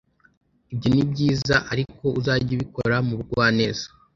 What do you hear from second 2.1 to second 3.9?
uzajye ubikora mu bugwaneza